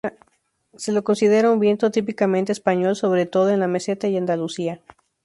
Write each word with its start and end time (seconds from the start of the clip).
Se 0.77 0.91
lo 0.91 1.03
considera 1.03 1.51
un 1.51 1.59
viento 1.59 1.91
típicamente 1.91 2.51
español, 2.51 2.95
sobre 2.95 3.27
todo 3.27 3.49
en 3.51 3.59
la 3.59 3.67
Meseta 3.67 4.07
y 4.07 4.17
Andalucía. 4.17 4.81